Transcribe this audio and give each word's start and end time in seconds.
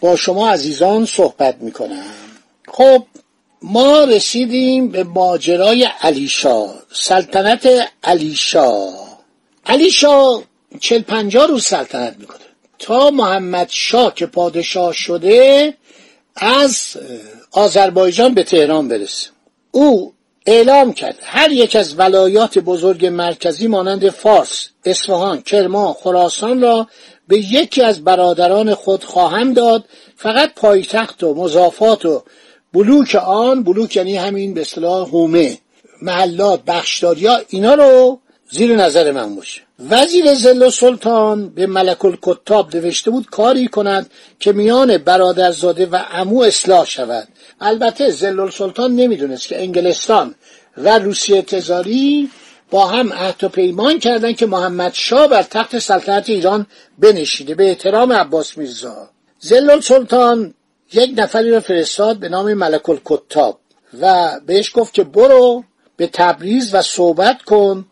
با 0.00 0.16
شما 0.16 0.50
عزیزان 0.50 1.06
صحبت 1.06 1.56
می 1.60 1.72
کنم 1.72 2.04
خب 2.68 3.06
ما 3.62 4.04
رسیدیم 4.04 4.88
به 4.88 5.04
ماجرای 5.04 5.88
علیشا 6.00 6.66
سلطنت 6.92 7.68
علیشا 8.04 8.88
علیشا 9.66 10.42
چل 10.80 11.02
پنجاه 11.02 11.46
روز 11.46 11.64
سلطنت 11.64 12.16
می‌کنه 12.18 12.38
تا 12.78 13.10
محمد 13.10 13.68
شاه 13.70 14.14
که 14.14 14.26
پادشاه 14.26 14.92
شده 14.92 15.74
از 16.36 16.96
آذربایجان 17.52 18.34
به 18.34 18.42
تهران 18.42 18.88
برسه. 18.88 19.28
او 19.70 20.12
اعلام 20.46 20.92
کرد 20.92 21.18
هر 21.22 21.52
یک 21.52 21.76
از 21.76 21.98
ولایات 21.98 22.58
بزرگ 22.58 23.06
مرکزی 23.06 23.66
مانند 23.66 24.10
فارس، 24.10 24.68
اصفهان، 24.84 25.42
کرمان، 25.42 25.92
خراسان 25.92 26.60
را 26.60 26.88
به 27.28 27.38
یکی 27.38 27.82
از 27.82 28.04
برادران 28.04 28.74
خود 28.74 29.04
خواهم 29.04 29.52
داد 29.52 29.84
فقط 30.16 30.54
پایتخت 30.54 31.22
و 31.22 31.34
مضافات 31.34 32.06
و 32.06 32.22
بلوک 32.72 33.14
آن 33.14 33.62
بلوک 33.62 33.96
یعنی 33.96 34.16
همین 34.16 34.54
به 34.54 34.60
اصطلاح 34.60 35.08
هومه 35.08 35.58
محلات 36.02 36.64
بخشداریا 36.64 37.40
اینا 37.48 37.74
رو 37.74 38.20
زیر 38.50 38.76
نظر 38.76 39.12
من 39.12 39.34
باشه 39.34 39.60
وزیر 39.90 40.34
زل 40.34 40.70
سلطان 40.70 41.48
به 41.48 41.66
ملک 41.66 42.04
الکتاب 42.04 42.76
نوشته 42.76 43.10
بود 43.10 43.26
کاری 43.26 43.68
کند 43.68 44.10
که 44.40 44.52
میان 44.52 44.98
برادرزاده 44.98 45.86
و 45.86 46.04
امو 46.10 46.42
اصلاح 46.42 46.86
شود. 46.86 47.28
البته 47.60 48.10
زل 48.10 48.50
سلطان 48.50 48.96
نمی‌دونست 48.96 49.48
که 49.48 49.62
انگلستان 49.62 50.34
و 50.76 50.98
روسیه 50.98 51.42
تزاری 51.42 52.30
با 52.70 52.86
هم 52.86 53.12
عهد 53.12 53.44
و 53.44 53.48
پیمان 53.48 53.98
کردند 53.98 54.36
که 54.36 54.46
محمد 54.46 54.92
شاه 54.94 55.28
بر 55.28 55.42
تخت 55.42 55.78
سلطنت 55.78 56.28
ایران 56.28 56.66
بنشیده 56.98 57.54
به 57.54 57.68
احترام 57.68 58.12
عباس 58.12 58.58
میرزا. 58.58 59.10
زل 59.38 59.80
سلطان 59.80 60.54
یک 60.92 61.14
نفری 61.16 61.50
را 61.50 61.60
فرستاد 61.60 62.16
به 62.16 62.28
نام 62.28 62.54
ملک 62.54 62.88
الکتاب 62.88 63.60
و 64.00 64.30
بهش 64.46 64.70
گفت 64.74 64.94
که 64.94 65.04
برو 65.04 65.64
به 65.96 66.06
تبریز 66.06 66.74
و 66.74 66.82
صحبت 66.82 67.42
کن. 67.42 67.86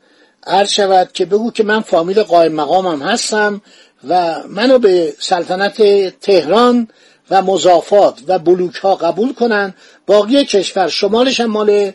عرض 0.46 0.70
شود 0.70 1.12
که 1.12 1.24
بگو 1.26 1.50
که 1.50 1.64
من 1.64 1.80
فامیل 1.80 2.22
قائم 2.22 2.52
مقامم 2.52 3.02
هستم 3.02 3.62
و 4.08 4.42
منو 4.48 4.78
به 4.78 5.14
سلطنت 5.18 5.82
تهران 6.20 6.88
و 7.30 7.42
مضافات 7.42 8.20
و 8.28 8.38
بلوک 8.38 8.74
ها 8.74 8.94
قبول 8.94 9.32
کنن. 9.32 9.74
باقی 10.06 10.44
کشور 10.44 10.88
شمالش 10.88 11.40
هم 11.40 11.50
مال 11.50 11.92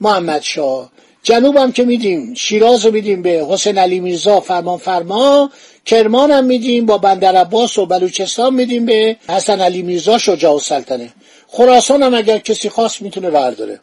محمد 0.00 0.42
شاه. 0.42 0.93
جنوب 1.24 1.56
هم 1.56 1.72
که 1.72 1.84
میدیم 1.84 2.34
شیراز 2.34 2.86
رو 2.86 2.92
میدیم 2.92 3.22
به 3.22 3.46
حسین 3.50 3.78
علی 3.78 4.00
میرزا 4.00 4.40
فرمان 4.40 4.78
فرما 4.78 5.50
کرمان 5.84 6.30
هم 6.30 6.44
میدیم 6.44 6.86
با 6.86 6.98
بندر 6.98 7.36
عباس 7.36 7.78
و 7.78 7.86
بلوچستان 7.86 8.54
میدیم 8.54 8.86
به 8.86 9.16
حسن 9.28 9.60
علی 9.60 9.82
میرزا 9.82 10.18
شجاع 10.18 10.52
السلطنه. 10.52 11.12
خراسان 11.48 12.02
هم 12.02 12.14
اگر 12.14 12.38
کسی 12.38 12.68
خواست 12.68 13.02
می‌تونه 13.02 13.30
برداره. 13.30 13.80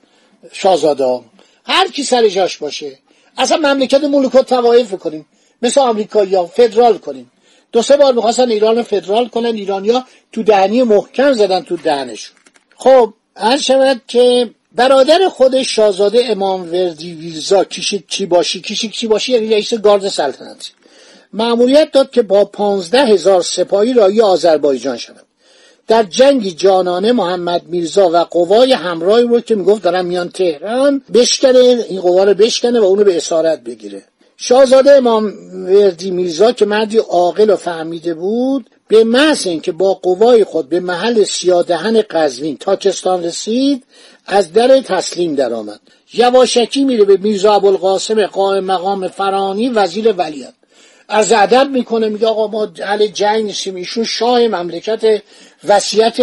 شاهزاده 0.52 1.20
هر 1.66 1.88
کی 1.88 2.04
سر 2.04 2.28
جاش 2.28 2.58
باشه. 2.58 3.00
اصلا 3.38 3.58
مملکت 3.58 4.04
ملوک 4.04 4.36
و 4.36 4.42
توایف 4.42 4.94
کنیم 4.94 5.26
مثل 5.62 5.82
آمریکایی 5.82 6.36
ها 6.36 6.46
فدرال 6.46 6.98
کنیم. 6.98 7.32
دو 7.72 7.82
سه 7.82 7.98
بار 7.98 8.14
می‌خواستن 8.14 8.52
ایران 8.52 8.84
فدرال 8.84 9.28
کنن. 9.28 9.56
ایرانیا 9.56 10.06
تو 10.32 10.44
دهنی 10.44 10.84
محکم 10.84 11.34
زدن 11.34 11.62
تو 11.62 11.78
دهنشون. 11.78 12.36
خب 12.76 13.14
هر 13.36 13.58
شود 13.58 14.02
که 14.08 14.50
برادر 14.76 15.30
خودش 15.30 15.76
شاهزاده 15.76 16.26
امام 16.26 16.72
وردی 16.72 17.14
ویرزا 17.14 17.64
کشید 17.64 18.04
چی 18.08 18.26
باشی؟ 18.26 18.62
کشید 18.62 18.92
چی 18.92 19.08
باشی؟ 19.08 19.32
یعنی 19.32 19.50
رئیس 19.50 19.74
گارد 19.74 20.08
سلطنتی 20.08 20.72
معمولیت 21.34 21.92
داد 21.92 22.12
که 22.12 22.22
با 22.22 22.46
پانزده 22.46 23.06
هزار 23.06 23.42
سپاهی 23.42 23.94
رایی 23.94 24.22
آذربایجان 24.22 24.98
شود. 24.98 25.26
در 25.88 26.04
جنگی 26.04 26.52
جانانه 26.52 27.12
محمد 27.12 27.62
میرزا 27.68 28.10
و 28.10 28.18
قوای 28.18 28.74
همراهی 28.74 29.24
رو 29.24 29.42
که 29.42 29.56
می‌گفت 29.56 29.84
دارن 29.84 30.06
میان 30.06 30.30
تهران 30.30 31.02
بشکنه 31.14 31.60
این 31.90 32.02
قوا 32.02 32.24
رو 32.24 32.34
بشکنه 32.34 32.80
و 32.80 32.84
اونو 32.84 33.04
به 33.04 33.18
اسارت 33.18 33.64
بگیره. 33.64 34.04
شاهزاده 34.38 34.92
امام 34.92 35.34
وردی 35.66 36.12
میرزا 36.12 36.52
که 36.52 36.66
مردی 36.66 36.98
عاقل 36.98 37.50
و 37.50 37.56
فهمیده 37.56 38.14
بود 38.14 38.70
به 38.92 39.04
محض 39.04 39.48
اینکه 39.48 39.72
با 39.72 39.94
قوای 39.94 40.44
خود 40.44 40.70
به 40.70 40.80
محل 40.80 41.24
سیادهن 41.24 42.02
قزوین 42.02 42.58
تاکستان 42.58 43.24
رسید 43.24 43.84
از 44.26 44.54
در 44.54 44.82
تسلیم 44.82 45.36
درآمد. 45.36 45.80
یواشکی 46.14 46.84
میره 46.84 47.04
به 47.04 47.18
میرزا 47.18 47.54
ابوالقاسم 47.54 48.26
قائم 48.26 48.64
مقام 48.64 49.08
فرانی 49.08 49.70
وزیر 49.70 50.12
ولیعت. 50.12 50.54
از 51.10 51.32
ادب 51.32 51.70
می‌کنه 51.70 52.10
میگه 52.10 52.28
آقا 52.28 52.48
ما 52.48 52.68
اهل 52.82 53.08
جنگ 53.08 53.46
نیستیم 53.46 53.76
ایشون 53.76 54.04
شاه 54.04 54.48
مملکت 54.48 55.22
وصیت 55.68 56.18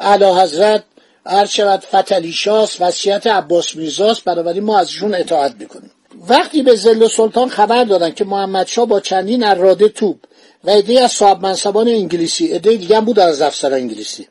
اعلی 0.00 0.24
حضرت 0.24 0.82
هر 1.26 1.46
شود 1.46 1.80
فتلی 1.80 2.32
شاست 2.32 2.80
وصیت 2.80 3.26
عباس 3.26 3.76
میرزاست 3.76 4.24
بنابراین 4.24 4.64
ما 4.64 4.78
از 4.78 4.86
ایشون 4.88 5.14
اطاعت 5.14 5.54
می‌کنیم. 5.58 5.90
وقتی 6.28 6.62
به 6.62 6.74
زل 6.74 7.08
سلطان 7.08 7.48
خبر 7.48 7.84
دادن 7.84 8.10
که 8.10 8.24
محمد 8.24 8.66
شاه 8.66 8.86
با 8.86 9.00
چندین 9.00 9.44
اراده 9.44 9.88
توب 9.88 10.18
و 10.66 10.70
عده 10.70 11.00
از 11.00 11.12
صاحب 11.12 11.42
منصبان 11.42 11.88
انگلیسی 11.88 12.46
عده 12.46 12.76
دیگه 12.76 13.00
بود 13.00 13.18
از 13.18 13.42
افسر 13.42 13.74
انگلیسی. 13.74 14.26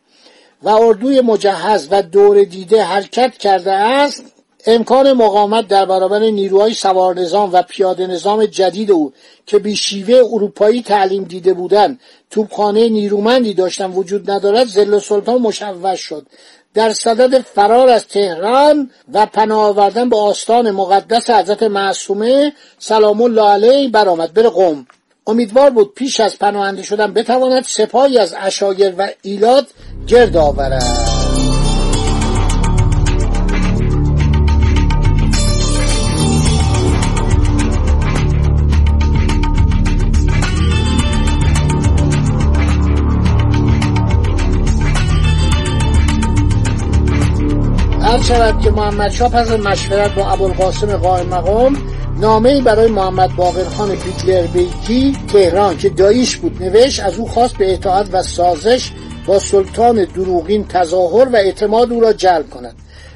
و 0.64 0.70
اردوی 0.70 1.22
مجهز 1.22 1.88
و 1.92 2.02
دور 2.02 2.44
دیده 2.44 2.84
حرکت 2.84 3.38
کرده 3.38 3.72
است. 3.72 4.24
امکان 4.68 5.14
مقاومت 5.14 5.68
در 5.68 5.86
برابر 5.86 6.20
نیروهای 6.20 6.74
سوار 6.74 7.16
نظام 7.16 7.50
و 7.54 7.62
پیاده 7.62 8.08
نظام 8.08 8.46
جدید 8.46 8.92
او 8.92 9.14
که 9.46 9.60
بی 9.60 9.76
شیوه 9.76 10.16
اروپایی 10.16 10.82
تعلیم 10.82 11.24
دیده 11.24 11.54
بودند 11.54 12.00
توپخانه 12.30 12.90
نیرومندی 12.90 13.54
داشتن 13.54 13.92
وجود 13.92 14.32
ندارد 14.32 14.68
زل 14.68 15.00
سلطان 15.00 15.42
مشوش 15.42 16.00
شد. 16.00 16.28
در 16.74 16.94
صدد 16.94 17.42
فرار 17.42 17.90
از 17.90 18.08
تهران 18.08 18.92
و 19.14 19.26
پناه 19.26 19.64
آوردن 19.66 20.10
به 20.10 20.18
آستان 20.18 20.72
مقدس 20.72 21.30
حضرت 21.30 21.64
معصومه 21.64 22.54
سلام 22.80 23.22
الله 23.22 23.50
علیه 23.50 23.90
برآمد. 23.90 24.34
بره 24.34 24.50
قم 24.50 24.86
امیدوار 25.28 25.70
بود 25.70 25.94
پیش 25.94 26.20
از 26.20 26.40
پناهنده 26.40 26.84
شدن 26.84 27.14
بتواند 27.14 27.64
سپاهی 27.64 28.18
از 28.18 28.36
اشاگر 28.40 28.94
و 28.98 29.10
ایلات 29.22 29.68
گرد 30.08 30.38
آورد. 30.38 31.16
شود 48.28 48.62
که 48.62 48.72
محمد 48.72 49.12
شاه 49.12 49.30
پس 49.30 49.52
مشورت 49.52 50.16
با 50.16 50.32
ابوالقاسم 50.32 50.98
قائم 50.98 51.28
مقام 51.28 51.78
نامه 52.20 52.50
ای 52.50 52.62
برای 52.62 52.88
محمد 52.88 53.36
باقرخان 53.36 53.96
پیتلر 53.96 54.48
بیکی 54.48 55.18
تهران 55.34 55.78
که 55.78 55.90
داییش 55.90 56.36
بود. 56.36 56.64
نوشت 56.64 57.00
از 57.00 57.18
او 57.18 57.28
خواست 57.28 57.58
به 57.58 57.74
اطاعت 57.74 58.08
و 58.12 58.24
سازش 58.24 58.92
با 59.26 59.40
سلطان 59.40 60.06
دروغین 60.06 60.68
تظاهر 60.68 61.30
و 61.30 61.36
اعتماد 61.36 61.92
او 61.92 62.02
را 62.02 62.14
جلب 62.14 62.50
کند. 62.50 62.76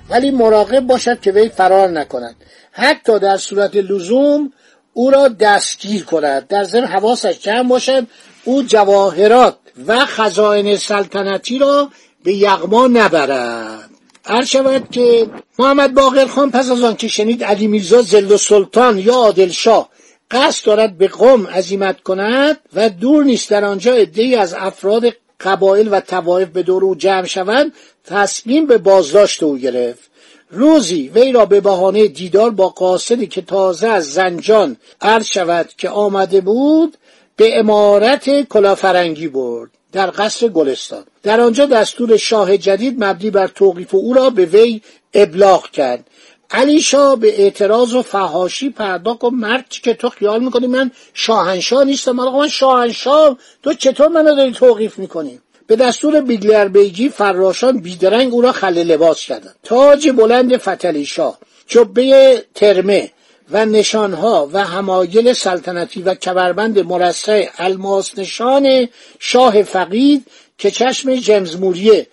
ولی 0.09 0.31
مراقب 0.31 0.79
باشد 0.79 1.19
که 1.19 1.31
وی 1.31 1.49
فرار 1.49 1.87
نکند. 1.87 2.35
حتی 2.71 3.19
در 3.19 3.37
صورت 3.37 3.75
لزوم 3.75 4.53
او 4.93 5.11
را 5.11 5.27
دستگیر 5.27 6.05
کند. 6.05 6.47
در 6.47 6.63
ضمن 6.63 6.85
حواسش 6.85 7.39
جمع 7.39 7.69
باشد 7.69 8.07
او 8.43 8.63
جواهرات 8.63 9.57
و 9.87 10.05
خزائن 10.05 10.75
سلطنتی 10.75 11.59
را 11.59 11.89
به 12.23 12.33
یغما 12.33 12.87
نبرد. 12.87 13.88
هر 14.29 14.45
شود 14.45 14.91
که 14.91 15.27
محمد 15.59 15.93
باقر 15.93 16.27
خان 16.27 16.51
پس 16.51 16.71
از 16.71 16.83
آن 16.83 16.95
که 16.95 17.07
شنید 17.07 17.43
علی 17.43 17.67
میرزا 17.67 18.01
زل 18.01 18.37
سلطان 18.37 18.99
یا 18.99 19.13
عادل 19.13 19.49
شاه 19.49 19.89
قصد 20.31 20.65
دارد 20.65 20.97
به 20.97 21.07
قوم 21.07 21.47
عزیمت 21.47 22.01
کند 22.01 22.57
و 22.73 22.89
دور 22.89 23.23
نیست 23.23 23.49
در 23.49 23.65
آنجا 23.65 23.93
عدهای 23.93 24.35
از 24.35 24.53
افراد 24.53 25.03
قبایل 25.39 25.89
و 25.91 25.99
توایف 25.99 26.49
به 26.49 26.63
دور 26.63 26.85
او 26.85 26.95
جمع 26.95 27.25
شوند 27.25 27.73
تصمیم 28.05 28.65
به 28.65 28.77
بازداشت 28.77 29.43
او 29.43 29.57
گرفت. 29.57 30.09
روزی 30.51 31.11
وی 31.15 31.31
را 31.31 31.45
به 31.45 31.61
بهانه 31.61 32.07
دیدار 32.07 32.49
با 32.49 32.69
قاصدی 32.69 33.27
که 33.27 33.41
تازه 33.41 33.87
از 33.87 34.13
زنجان 34.13 34.77
عرض 35.01 35.25
شود 35.25 35.69
که 35.77 35.89
آمده 35.89 36.41
بود 36.41 36.97
به 37.39 37.59
امارت 37.59 38.47
کلافرنگی 38.47 39.27
برد 39.27 39.69
در 39.91 40.11
قصر 40.17 40.47
گلستان. 40.47 41.03
در 41.23 41.41
آنجا 41.41 41.65
دستور 41.65 42.17
شاه 42.17 42.57
جدید 42.57 43.03
مبنی 43.03 43.29
بر 43.29 43.47
توقیف 43.47 43.95
او 43.95 44.13
را 44.13 44.29
به 44.29 44.45
وی 44.45 44.81
ابلاغ 45.13 45.69
کرد. 45.69 46.07
علی 46.51 46.81
شاه 46.81 47.15
به 47.15 47.41
اعتراض 47.41 47.95
و 47.95 48.01
فهاشی 48.01 48.69
پرداخت 48.69 49.23
و 49.23 49.29
مرد 49.29 49.69
که 49.69 49.93
تو 49.93 50.09
خیال 50.09 50.43
می‌کنی 50.43 50.67
من 50.67 50.91
شاهنشاه 51.13 51.83
نیستم؟ 51.83 52.19
آقا 52.19 52.39
من 52.39 52.47
شاهنشاه 52.47 53.37
تو 53.63 53.73
چطور 53.73 54.07
منو 54.07 54.35
داری 54.35 54.51
توقیف 54.51 54.99
می‌کنی؟ 54.99 55.39
به 55.67 55.75
دستور 55.75 56.21
بیگلر 56.21 56.67
بیگی 56.67 57.09
فراشان 57.09 57.77
بیدرنگ 57.77 58.33
او 58.33 58.41
را 58.41 58.51
خل 58.51 58.77
لباس 58.77 59.21
کردند. 59.21 59.55
تاج 59.63 60.09
بلند 60.09 60.57
فتلی 60.57 61.05
شاه 61.05 61.37
جبه 61.67 62.43
ترمه 62.55 63.11
و 63.51 63.65
نشانها 63.65 64.49
و 64.53 64.65
همایل 64.65 65.33
سلطنتی 65.33 66.01
و 66.01 66.13
کبربند 66.15 66.79
مرصع 66.79 67.49
الماس 67.57 68.19
نشان 68.19 68.87
شاه 69.19 69.63
فقید 69.63 70.27
که 70.57 70.71
چشم 70.71 71.15
جمز 71.15 71.55
موریه 71.55 72.07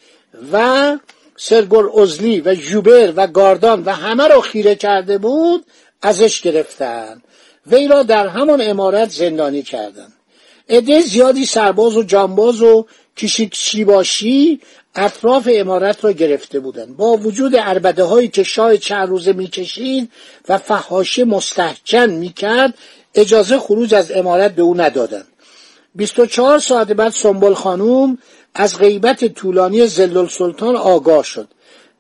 و 0.52 0.98
سرگور 1.36 2.00
ازلی 2.00 2.40
و 2.40 2.54
جوبر 2.54 3.12
و 3.16 3.26
گاردان 3.26 3.84
و 3.84 3.90
همه 3.90 4.28
را 4.28 4.40
خیره 4.40 4.74
کرده 4.74 5.18
بود 5.18 5.66
ازش 6.02 6.40
گرفتن. 6.40 7.22
وی 7.66 7.88
را 7.88 8.02
در 8.02 8.26
همان 8.28 8.60
امارت 8.60 9.10
زندانی 9.10 9.62
کردند 9.62 10.12
عده 10.68 11.00
زیادی 11.00 11.46
سرباز 11.46 11.96
و 11.96 12.02
جانباز 12.02 12.62
و 12.62 12.86
کشیکشیباشی 13.16 14.60
اطراف 14.96 15.48
امارت 15.52 16.04
را 16.04 16.12
گرفته 16.12 16.60
بودند 16.60 16.96
با 16.96 17.16
وجود 17.16 17.56
عربده 17.56 18.04
هایی 18.04 18.28
که 18.28 18.42
شاه 18.42 18.76
چند 18.76 19.08
روزه 19.08 19.32
می‌کشید 19.32 20.10
و 20.48 20.58
فحاشه 20.58 21.24
مستحکن 21.24 22.10
می‌کرد 22.10 22.74
اجازه 23.14 23.58
خروج 23.58 23.94
از 23.94 24.12
امارت 24.12 24.54
به 24.54 24.62
او 24.62 24.80
ندادند. 24.80 25.26
24 25.94 26.58
ساعت 26.58 26.92
بعد 26.92 27.12
سنبل 27.12 27.54
خانوم 27.54 28.18
از 28.54 28.78
غیبت 28.78 29.24
طولانی 29.24 29.86
زلل 29.86 30.28
سلطان 30.28 30.76
آگاه 30.76 31.24
شد. 31.24 31.48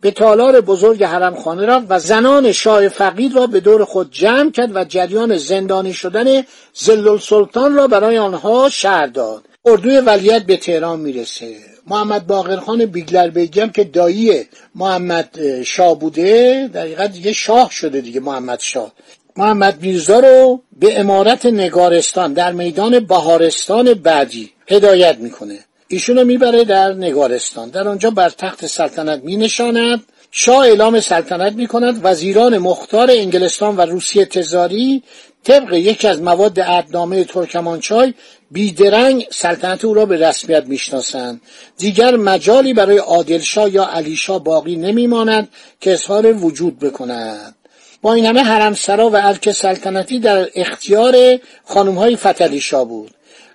به 0.00 0.10
تالار 0.10 0.60
بزرگ 0.60 1.04
حرمخانه 1.04 1.66
رفت 1.66 1.86
و 1.88 1.98
زنان 1.98 2.52
شاه 2.52 2.88
فقید 2.88 3.36
را 3.36 3.46
به 3.46 3.60
دور 3.60 3.84
خود 3.84 4.12
جمع 4.12 4.50
کرد 4.50 4.76
و 4.76 4.84
جریان 4.84 5.36
زندانی 5.36 5.92
شدن 5.92 6.42
زلل 6.74 7.18
سلطان 7.18 7.74
را 7.74 7.86
برای 7.86 8.18
آنها 8.18 8.68
شهر 8.68 9.06
داد. 9.06 9.44
اردوی 9.64 9.98
ولیت 9.98 10.42
به 10.42 10.56
تهران 10.56 11.00
می‌رسه. 11.00 11.75
محمد 11.86 12.26
باقرخان 12.26 12.86
بیگلر 12.86 13.28
بیگم 13.28 13.68
که 13.68 13.84
دایی 13.84 14.44
محمد 14.74 15.62
شاه 15.62 15.98
بوده. 15.98 16.70
در 16.72 17.06
دیگه 17.06 17.32
شاه 17.32 17.70
شده 17.70 18.00
دیگه 18.00 18.20
محمد 18.20 18.60
شاه. 18.60 18.92
محمد 19.36 19.82
میرزا 19.82 20.18
رو 20.18 20.62
به 20.80 21.00
امارت 21.00 21.46
نگارستان 21.46 22.32
در 22.32 22.52
میدان 22.52 23.00
بهارستان 23.00 23.94
بعدی 23.94 24.50
هدایت 24.68 25.18
می‌کنه. 25.18 25.58
ایشونو 25.88 26.24
می‌بره 26.24 26.64
در 26.64 26.92
نگارستان. 26.92 27.70
در 27.70 27.88
آنجا 27.88 28.10
بر 28.10 28.30
تخت 28.30 28.66
سلطنت 28.66 29.24
مینشاند. 29.24 30.02
شاه 30.30 30.58
اعلام 30.58 31.00
سلطنت 31.00 31.52
می 31.52 31.66
کند 31.66 32.00
وزیران 32.02 32.58
مختار 32.58 33.10
انگلستان 33.10 33.76
و 33.76 33.80
روسیه 33.80 34.24
تزاری 34.24 35.02
طبق 35.46 35.72
یکی 35.72 36.08
از 36.08 36.22
مواد 36.22 36.60
عهدنامه 36.60 37.24
ترکمانچای 37.24 38.14
بیدرنگ 38.50 39.26
سلطنت 39.30 39.84
او 39.84 39.94
را 39.94 40.06
به 40.06 40.28
رسمیت 40.28 40.64
می‌شناسند. 40.66 41.40
دیگر 41.76 42.16
مجالی 42.16 42.74
برای 42.74 42.98
عادلشاه 42.98 43.70
یا 43.70 43.84
علیشاه 43.84 44.44
باقی 44.44 44.76
نمیماند 44.76 45.48
که 45.80 45.92
اظهار 45.92 46.32
وجود 46.32 46.78
بکند. 46.78 47.54
با 48.02 48.14
این 48.14 48.26
همه 48.26 48.42
حرمسرا 48.42 49.10
و 49.10 49.16
ارک 49.16 49.52
سلطنتی 49.52 50.18
در 50.18 50.48
اختیار 50.54 51.38
خانمهای 51.64 52.16
فتلی 52.16 52.62
بود. 52.88 53.10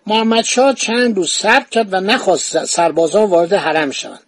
محمد 0.07 0.43
شاه 0.43 0.73
چند 0.73 1.17
روز 1.17 1.29
صبر 1.31 1.65
کرد 1.71 1.93
و 1.93 1.99
نخواست 1.99 2.65
سربازان 2.65 3.23
وارد 3.23 3.53
حرم 3.53 3.91
شوند. 3.91 4.21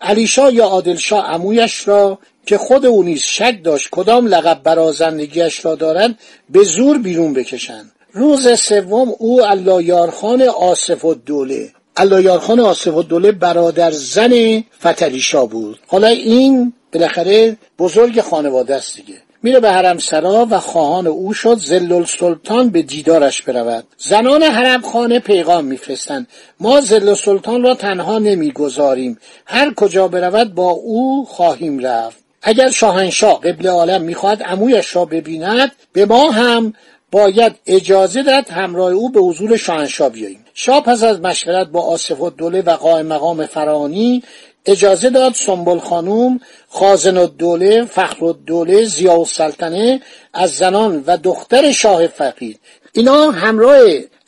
علیشاه 0.00 0.54
یا 0.54 0.64
عادلشاه 0.64 1.26
عمویش 1.26 1.88
را 1.88 2.18
که 2.48 2.58
خود 2.58 2.86
او 2.86 3.02
نیز 3.02 3.22
شک 3.22 3.60
داشت 3.64 3.88
کدام 3.90 4.26
لقب 4.26 4.62
برازندگیش 4.62 5.64
را 5.64 5.74
دارند 5.74 6.18
به 6.50 6.64
زور 6.64 6.98
بیرون 6.98 7.32
بکشند. 7.32 7.92
روز 8.12 8.60
سوم 8.60 9.12
او 9.18 9.44
اللایارخان 9.46 10.42
آصف 10.42 11.04
الدوله 11.04 11.70
اللایارخان 11.96 12.60
آصف 12.60 12.96
الدوله 12.96 13.32
برادر 13.32 13.90
زن 13.90 14.64
فتلیشا 14.80 15.46
بود. 15.46 15.78
حالا 15.86 16.08
این 16.08 16.72
بالاخره 16.92 17.56
بزرگ 17.78 18.20
خانواده 18.20 18.74
است 18.74 18.96
دیگه. 18.96 19.14
میره 19.42 19.60
به 19.60 19.70
حرم 19.70 19.98
سرا 19.98 20.46
و 20.50 20.58
خواهان 20.58 21.06
او 21.06 21.32
شد 21.32 21.58
زلل 21.58 22.04
سلطان 22.04 22.70
به 22.70 22.82
دیدارش 22.82 23.42
برود. 23.42 23.84
زنان 23.98 24.42
حرم 24.42 24.82
خانه 24.82 25.18
پیغام 25.18 25.64
میفرستند. 25.64 26.26
ما 26.60 26.80
زل 26.80 27.14
سلطان 27.14 27.62
را 27.62 27.74
تنها 27.74 28.18
نمی‌گذاریم. 28.18 29.18
هر 29.46 29.74
کجا 29.74 30.08
برود 30.08 30.54
با 30.54 30.70
او 30.70 31.26
خواهیم 31.28 31.78
رفت. 31.78 32.27
اگر 32.42 32.70
شاهنشاه 32.70 33.40
قبل 33.40 33.66
عالم 33.66 34.02
می‌خواهد 34.02 34.42
عمویش 34.42 34.96
را 34.96 35.04
ببیند 35.04 35.72
به 35.92 36.06
ما 36.06 36.30
هم 36.30 36.72
باید 37.12 37.54
اجازه 37.66 38.22
داد 38.22 38.48
همراه 38.48 38.92
او 38.92 39.10
به 39.10 39.20
حضور 39.20 39.56
شاهنشاه 39.56 40.08
بیاییم. 40.08 40.44
شاه 40.54 40.82
پس 40.82 41.02
از 41.02 41.20
مشورت 41.20 41.66
با 41.66 41.82
آصف 41.82 42.22
الدوله 42.22 42.62
و 42.62 42.70
قائم 42.70 43.06
مقام 43.06 43.46
فرانی 43.46 44.22
اجازه 44.66 45.10
داد 45.10 45.34
سنبل 45.34 45.78
خانوم 45.78 46.40
خازن 46.68 47.16
الدوله 47.16 47.84
فخر 47.84 48.24
الدوله 48.24 48.84
زیا 48.84 49.12
السلطنه 49.12 50.00
از 50.34 50.50
زنان 50.50 51.04
و 51.06 51.16
دختر 51.16 51.72
شاه 51.72 52.06
فقید 52.06 52.60
اینا 52.92 53.30
همراه 53.30 53.80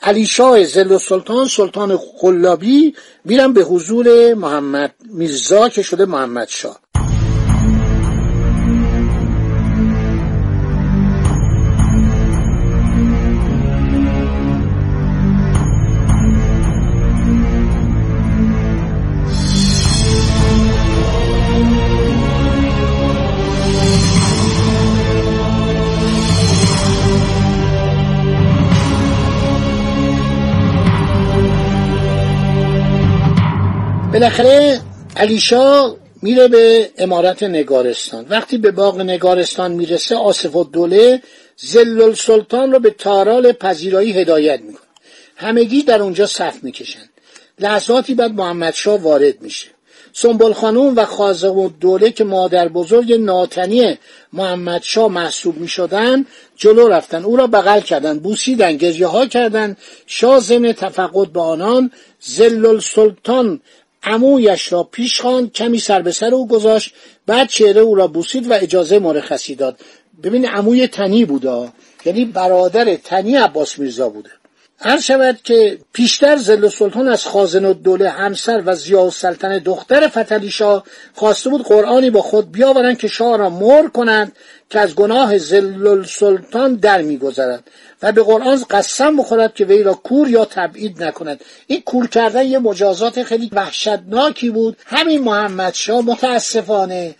علی 0.02 0.26
شاه 0.26 0.64
زل 0.64 0.96
سلطان 0.96 1.48
سلطان 1.48 1.98
خلابی 2.20 2.94
میرن 3.24 3.52
به 3.52 3.62
حضور 3.62 4.34
محمد 4.34 4.94
میرزا 5.10 5.68
که 5.68 5.82
شده 5.82 6.04
محمد 6.04 6.48
شاه. 6.48 6.80
بالاخره 34.20 34.80
علیشا 35.16 35.96
میره 36.22 36.48
به 36.48 36.90
امارت 36.98 37.42
نگارستان. 37.42 38.26
وقتی 38.30 38.58
به 38.58 38.70
باغ 38.70 39.00
نگارستان 39.00 39.72
می‌رسه 39.72 40.16
آصف 40.16 40.56
الدوله 40.56 41.22
زلل 41.56 42.14
سلطان 42.14 42.72
رو 42.72 42.78
به 42.78 42.90
تارال 42.90 43.52
پذیرایی 43.52 44.12
هدایت 44.12 44.60
می‌کنه. 44.60 44.86
همگی 45.36 45.82
در 45.82 46.02
اونجا 46.02 46.26
صف 46.26 46.54
می‌کشن. 46.62 47.08
لحظاتی 47.58 48.14
بعد 48.14 48.32
محمد 48.32 48.74
شاه 48.74 49.00
وارد 49.00 49.42
میشه. 49.42 49.68
سنبل 50.12 50.52
خانوم 50.52 50.96
و 50.96 51.04
خازم 51.04 51.68
دوله 51.68 52.10
که 52.10 52.24
مادر 52.24 52.68
بزرگ 52.68 53.12
ناتنی 53.12 53.98
محمد 54.32 54.82
شاه 54.82 55.08
محسوب 55.08 55.56
می 55.56 55.68
شدن 55.68 56.26
جلو 56.56 56.88
رفتن. 56.88 57.24
او 57.24 57.36
را 57.36 57.46
بغل 57.46 57.80
کردن 57.80 58.18
بوسیدن 58.18 58.76
گریه 58.76 59.06
ها 59.06 59.26
کردن. 59.26 59.76
شاه 60.06 60.40
ضمن 60.40 60.72
تفقد 60.72 61.28
به 61.28 61.40
آنان 61.40 61.90
زلل 62.20 62.80
سلطان 62.80 63.60
عمویش 64.02 64.72
را 64.72 64.82
پیش 64.82 65.20
خواند 65.20 65.52
کمی 65.52 65.78
سر 65.78 66.02
به 66.02 66.12
سر 66.12 66.34
او 66.34 66.48
گذاشت 66.48 66.94
بعد 67.26 67.48
چهره 67.48 67.80
او 67.80 67.94
را 67.94 68.06
بوسید 68.06 68.50
و 68.50 68.52
اجازه 68.52 68.98
مرخصی 68.98 69.54
داد. 69.54 69.80
ببین 70.22 70.48
عموی 70.48 70.86
تنی 70.86 71.24
بودا 71.24 71.72
یعنی 72.04 72.24
برادر 72.24 72.94
تنی 72.94 73.36
عباس 73.36 73.78
میرزا 73.78 74.08
بوده. 74.08 74.30
هر 74.82 75.00
شود 75.00 75.38
که 75.44 75.78
پیشتر 75.92 76.36
زل 76.36 76.68
سلطان 76.68 77.08
از 77.08 77.24
خازن 77.24 77.64
و 77.64 77.72
دوله 77.72 78.10
همسر 78.10 78.62
و 78.66 78.74
زیا 78.74 79.10
سلطن 79.10 79.58
دختر 79.58 80.08
فتلی 80.08 80.50
شاه 80.50 80.84
خواسته 81.14 81.50
بود 81.50 81.62
قرآنی 81.62 82.10
با 82.10 82.22
خود 82.22 82.52
بیاورند 82.52 82.98
که 82.98 83.08
شاه 83.08 83.36
را 83.36 83.50
مر 83.50 83.88
کنند 83.88 84.32
که 84.70 84.80
از 84.80 84.94
گناه 84.94 85.38
زلل 85.38 86.04
سلطان 86.04 86.74
در 86.74 87.02
میگذرد. 87.02 87.64
و 88.02 88.12
به 88.12 88.22
قرآن 88.22 88.64
قسم 88.70 89.16
بخورد 89.16 89.54
که 89.54 89.64
وی 89.64 89.82
را 89.82 89.94
کور 89.94 90.28
یا 90.28 90.44
تبعید 90.44 91.02
نکند. 91.02 91.40
این 91.66 91.80
کور 91.80 92.08
کردن 92.08 92.46
یه 92.46 92.58
مجازات 92.58 93.22
خیلی 93.22 93.50
وحشتناکی 93.52 94.50
بود. 94.50 94.76
همین 94.86 95.22
محمد 95.22 95.74
شاه 95.74 96.00
متاسفانه 96.00 97.14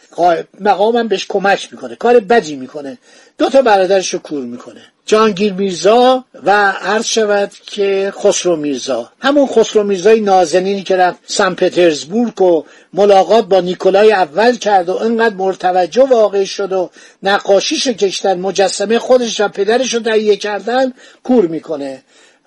مقامم 0.60 1.08
بهش 1.08 1.26
کمک 1.28 1.68
می‌کنه 1.72 1.96
کار 1.96 2.20
بدی 2.20 2.56
می‌کنه. 2.56 2.98
دو 3.38 3.48
تا 3.48 3.62
برادرش 3.62 4.14
رو 4.14 4.18
کور 4.18 4.44
می‌کنه. 4.44 4.80
جانگیر 5.06 5.52
میرزا 5.52 6.24
و 6.44 6.70
عرض 6.70 7.04
شود 7.04 7.52
که 7.66 8.12
خسرو 8.16 8.56
میرزا. 8.56 9.12
همون 9.20 9.46
خسرو 9.46 9.82
میرزای 9.82 10.20
نازنینی 10.20 10.82
که 10.82 10.96
رفت 10.96 11.18
سن 11.26 11.54
پترزبورگ 11.54 12.42
و 12.42 12.64
ملاقات 12.92 13.44
با 13.44 13.60
نیکولای 13.60 14.12
اول 14.12 14.56
کرد 14.56 14.88
و 14.88 14.96
اینقدر 14.96 15.34
مرتوجه 15.34 16.02
واقع 16.02 16.44
شد 16.44 16.72
و 16.72 16.90
نقاشیش 17.22 17.88
کشتن 17.88 18.40
مجسمه 18.40 18.98
خودش 18.98 19.40
و 19.40 19.48
پدرش 19.48 19.94
رو 19.94 20.00
تهیه 20.00 20.36
کردن 20.36 20.92
کور 21.24 21.46
می‌کنه. 21.46 22.02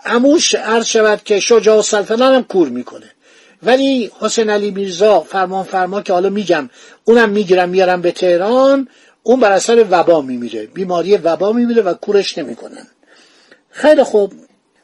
اموش 0.05 0.55
عرض 0.55 0.85
شود 0.85 1.23
که 1.23 1.39
شجاع 1.39 1.81
سلطنان 1.81 2.35
هم 2.35 2.43
کور 2.43 2.69
می‌کنه. 2.69 3.11
ولی 3.63 4.11
حسین 4.19 4.49
علی 4.49 4.71
میرزا 4.71 5.19
فرمان 5.19 5.63
فرما 5.63 6.01
که 6.01 6.13
حالا 6.13 6.29
میگم 6.29 6.69
اونم 7.03 7.29
می‌گیرم 7.29 7.69
میارم 7.69 8.01
به 8.01 8.11
تهران 8.11 8.87
اون 9.23 9.39
بر 9.39 9.51
اثر 9.51 9.85
وبا 9.91 10.21
میمیره. 10.21 10.65
بیماری 10.65 11.17
وبا 11.17 11.51
میمیره 11.51 11.81
و 11.81 11.93
کورش 11.93 12.37
نمی‌کنن. 12.37 12.87
خیلی 13.69 14.03
خوب. 14.03 14.33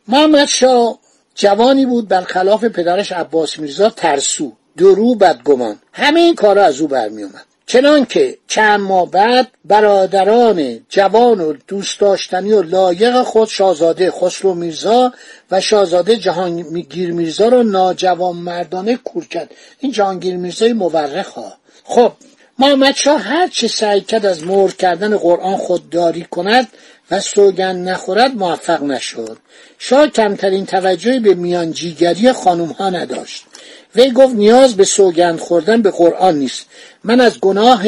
محمد 0.07 0.47
شاه 0.47 0.99
جوانی 1.35 1.85
بود 1.85 2.07
برخلاف 2.07 2.63
پدرش 2.63 3.11
عباس 3.11 3.59
میرزا 3.59 3.89
ترسو. 3.89 4.53
درو 4.79 5.15
بدگمان 5.15 5.79
این 6.15 6.36
کارا 6.36 6.63
از 6.63 6.81
او 6.81 6.88
برمیومد 6.88 7.45
چنان 7.69 8.05
که 8.05 8.38
چند 8.48 8.79
ماه 8.79 9.12
بعد 9.12 9.48
برادران 9.65 10.79
جوان 10.89 11.41
و 11.41 11.53
دوست 11.67 12.00
داشتنی 12.00 12.53
و 12.53 12.62
لایق 12.62 13.24
خود 13.24 13.48
شاهزاده 13.48 14.12
خسرو 14.12 14.53
میرزا 14.53 15.13
و 15.51 15.62
شاهزاده 15.62 16.17
جهانگیر 16.17 17.12
میرزا 17.12 17.48
را 17.48 17.62
ناجوان 17.62 18.36
مردانه 18.36 18.95
کور 18.95 19.25
کرد. 19.25 19.51
این 19.79 19.91
جهانگیر 19.91 20.38
میرزای 20.38 20.74
مورخ 20.74 21.27
ها. 21.27 21.53
خب 21.83 22.12
محمد 22.59 22.95
شاه 22.95 23.21
هر 23.21 23.48
چه 23.48 23.67
سعی 23.67 24.01
کرد 24.01 24.25
از 24.25 24.43
مور 24.43 24.71
کردن 24.71 25.17
قرآن 25.17 25.57
خودداری 25.57 26.24
کند 26.24 26.67
و 27.12 27.19
سوگند 27.19 27.89
نخورد 27.89 28.36
موفق 28.36 28.83
نشد. 28.83 29.38
شاه 29.77 30.07
کمترین 30.07 30.65
توجهی 30.65 31.19
به 31.19 31.33
میانجیگری 31.33 32.31
خانم 32.31 32.65
ها 32.65 32.89
نداشت. 32.89 33.45
وی 33.96 34.12
گفت 34.12 34.36
نیاز 34.36 34.77
به 34.77 34.86
سوگند 34.86 35.39
خوردن 35.39 35.81
به 35.81 35.91
قرآن 35.91 36.36
نیست. 36.36 36.65
من 37.03 37.22
از 37.22 37.39
گناه 37.39 37.84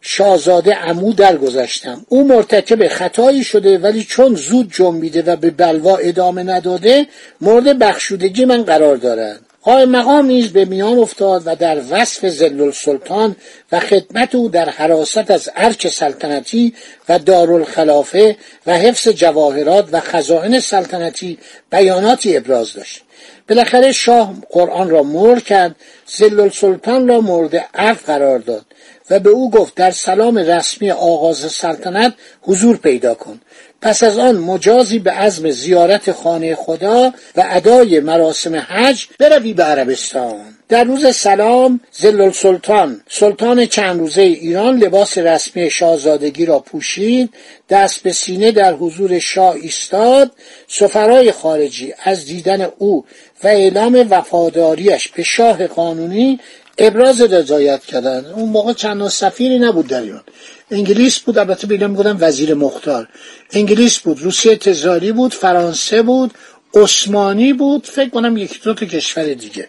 شاهزاده 0.00 0.74
عمو 0.74 1.12
درگذشتم. 1.12 2.06
او 2.08 2.28
مرتکب 2.28 2.88
خطایی 2.88 3.44
شده 3.44 3.78
ولی 3.78 4.04
چون 4.04 4.34
زود 4.34 4.72
جنبیده 4.72 5.22
و 5.22 5.36
به 5.36 5.50
بلوا 5.50 5.96
ادامه 5.96 6.42
نداده 6.42 7.06
مورد 7.40 7.78
بخشودگی 7.78 8.44
من 8.44 8.62
قرار 8.62 8.96
دارد. 8.96 9.40
قائم 9.62 9.90
مقام 9.90 10.26
نیز 10.26 10.52
به 10.52 10.64
میان 10.64 10.98
افتاد 10.98 11.42
و 11.46 11.56
در 11.56 11.82
وصف 11.90 12.26
زل 12.26 12.70
سلطان 12.70 13.36
و 13.72 13.80
خدمت 13.80 14.34
او 14.34 14.48
در 14.48 14.68
حراست 14.68 15.30
از 15.30 15.50
ارک 15.56 15.88
سلطنتی 15.88 16.74
و 17.08 17.18
دارالخلافه 17.18 18.36
و 18.66 18.78
حفظ 18.78 19.08
جواهرات 19.08 19.88
و 19.92 20.00
خزائن 20.00 20.60
سلطنتی 20.60 21.38
بیاناتی 21.70 22.36
ابراز 22.36 22.72
داشت. 22.72 23.01
بالاخره 23.48 23.92
شاه 23.92 24.34
قرآن 24.50 24.90
را 24.90 25.02
مر 25.02 25.40
کرد 25.40 25.76
زل 26.06 26.48
سلطان 26.48 27.08
را 27.08 27.20
مورد 27.20 27.56
عرض 27.74 27.98
قرار 27.98 28.38
داد. 28.38 28.66
و 29.12 29.18
به 29.18 29.30
او 29.30 29.50
گفت 29.50 29.74
در 29.74 29.90
سلام 29.90 30.38
رسمی 30.38 30.90
آغاز 30.90 31.52
سلطنت 31.52 32.14
حضور 32.42 32.76
پیدا 32.76 33.14
کن. 33.14 33.40
پس 33.82 34.02
از 34.02 34.18
آن 34.18 34.36
مجازی 34.36 34.98
به 34.98 35.10
عزم 35.10 35.50
زیارت 35.50 36.12
خانه 36.12 36.54
خدا 36.54 37.12
و 37.36 37.44
ادای 37.50 38.00
مراسم 38.00 38.56
حج 38.56 39.06
بروی 39.18 39.54
به 39.54 39.62
عربستان. 39.62 40.54
در 40.68 40.84
روز 40.84 41.16
سلام 41.16 41.80
زلل 41.92 42.30
سلطان 42.30 43.00
سلطان 43.08 43.66
چند 43.66 44.00
روزه 44.00 44.22
ایران 44.22 44.78
لباس 44.78 45.18
رسمی 45.18 45.70
شاهزادگی 45.70 46.46
را 46.46 46.58
پوشید 46.58 47.30
دست 47.70 48.02
به 48.02 48.12
سینه 48.12 48.52
در 48.52 48.72
حضور 48.72 49.18
شاه 49.18 49.54
ایستاد 49.54 50.30
سفرای 50.68 51.32
خارجی 51.32 51.94
از 52.04 52.26
دیدن 52.26 52.68
او 52.78 53.04
و 53.44 53.48
اعلام 53.48 54.06
وفاداریش 54.10 55.08
به 55.08 55.22
شاه 55.22 55.66
قانونی 55.66 56.40
ابراز 56.78 57.20
رضایت 57.20 57.84
کردن. 57.84 58.24
اون 58.24 58.48
موقع 58.48 58.72
چند 58.72 59.08
سفیری 59.08 59.58
نبود 59.58 59.86
در 59.86 60.00
ایران. 60.00 60.22
انگلیس 60.70 61.18
بود 61.18 61.38
البته 61.38 61.66
بینا 61.66 61.86
می‌گفتن 61.86 62.16
وزیر 62.20 62.54
مختار. 62.54 63.08
انگلیس 63.52 63.98
بود 63.98 64.22
روسیه 64.22 64.56
تزاری 64.56 65.12
بود 65.12 65.34
فرانسه 65.34 66.02
بود 66.02 66.34
عثمانی 66.74 67.52
بود 67.52 67.86
فکر 67.86 68.08
کنم 68.08 68.36
یکی 68.36 68.60
دو 68.64 68.74
تا 68.74 68.86
کشور 68.86 69.34
دیگه. 69.34 69.68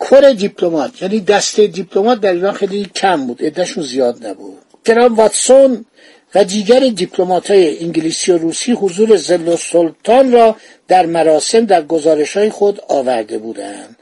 کر 0.00 0.30
دیپلمات 0.30 1.02
یعنی 1.02 1.20
دسته 1.20 1.66
دیپلمات 1.66 2.20
در 2.20 2.32
ایران 2.32 2.54
خیلی 2.54 2.84
کم 2.94 3.26
بود 3.26 3.42
عدهشون 3.42 3.84
زیاد 3.84 4.26
نبود. 4.26 4.58
جناب 4.84 5.18
واتسون 5.18 5.84
و 6.34 6.44
دیگر 6.44 6.80
دیپلمات 6.80 7.50
های 7.50 7.84
انگلیسی 7.84 8.32
و 8.32 8.38
روسی 8.38 8.72
حضور 8.72 9.16
زل 9.16 9.56
سلطان 9.56 10.32
را 10.32 10.56
در 10.88 11.06
مراسم 11.06 11.64
در 11.64 11.82
گزارش 11.82 12.36
های 12.36 12.50
خود 12.50 12.80
آورده 12.88 13.38
بودند. 13.38 13.96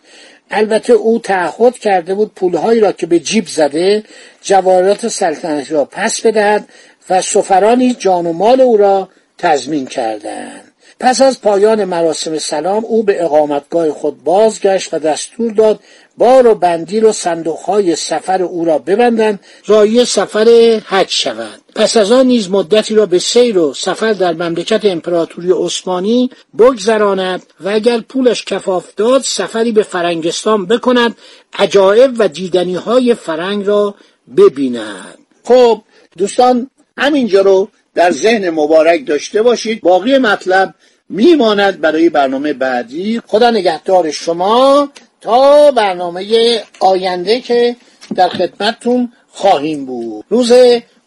البته 0.51 0.93
او 0.93 1.19
تعهد 1.19 1.79
کرده 1.79 2.15
بود 2.15 2.35
پولهایی 2.35 2.81
را 2.81 2.93
که 2.93 3.07
به 3.07 3.21
جیب 3.21 3.47
زده 3.47 4.05
جواهرات 4.43 5.09
سلطنتی 5.09 5.75
را 5.75 5.85
پس 5.85 6.21
بدهد 6.21 6.69
و 7.11 7.23
سفرانی 7.23 7.95
جان 7.95 8.27
و 8.27 8.33
مال 8.33 8.61
او 8.61 8.77
را 8.77 9.09
تضمین 9.39 9.87
کردند. 9.87 10.73
پس 11.01 11.23
از 11.23 11.41
پایان 11.41 11.85
مراسم 11.85 12.39
سلام 12.39 12.85
او 12.85 13.03
به 13.03 13.25
اقامتگاه 13.25 13.91
خود 13.91 14.25
بازگشت 14.25 14.95
و 14.95 14.99
دستور 14.99 15.53
داد 15.53 15.81
بار 16.19 16.47
و 16.47 16.55
بندیل 16.55 17.05
و 17.05 17.13
صندوقهای 17.13 17.97
سفر 17.97 18.43
او 18.43 18.65
را 18.65 18.79
ببندند 18.79 19.41
رایی 19.67 20.05
سفر 20.05 20.81
حج 20.87 21.09
شود. 21.11 21.61
پس 21.75 21.97
از 21.97 22.13
آن 22.13 22.27
نیز 22.27 22.51
مدتی 22.51 22.95
را 22.95 23.07
به 23.07 23.19
سیر 23.19 23.59
و 23.59 23.75
سفر 23.75 24.13
در 24.13 24.33
مملکت 24.33 24.85
امپراتوری 24.85 25.53
عثمانی 25.53 26.31
بگذراند 26.59 27.43
و 27.61 27.69
اگر 27.69 28.01
پولش 28.01 28.45
کفاف 28.45 28.95
داد 28.97 29.23
سفری 29.23 29.73
به 29.73 29.83
فرنگستان 29.83 30.67
بکند 30.67 31.17
عجایب 31.59 32.11
و 32.19 32.29
دیدنی 32.29 32.75
های 32.75 33.15
فرنگ 33.15 33.67
را 33.67 33.95
ببیند 34.37 35.19
خب 35.45 35.83
دوستان 36.19 36.71
همینجا 36.99 37.41
رو 37.41 37.69
در 37.95 38.11
ذهن 38.11 38.51
مبارک 38.51 39.07
داشته 39.07 39.43
باشید. 39.43 39.81
باقی 39.81 40.19
مطلب 40.19 40.75
میماند 41.09 41.81
برای 41.81 42.09
برنامه 42.09 42.53
بعدی. 42.53 43.23
خدا 43.27 43.51
نگهدار 43.51 44.11
شما. 44.11 44.89
تا 45.21 45.71
برنامه 45.71 46.63
آینده 46.81 47.41
که 47.41 47.77
در 48.15 48.29
خدمتتون 48.29 49.13
خواهیم 49.29 49.87
بود. 49.87 50.25
روز 50.29 50.53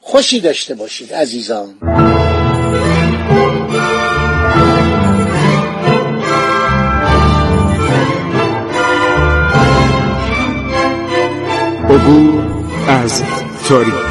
خوشی 0.01 0.39
داشته 0.39 0.75
باشید 0.75 1.13
عزیزان. 1.13 1.75
عبور 11.89 12.47
از 12.87 13.23
تاریخ. 13.67 14.10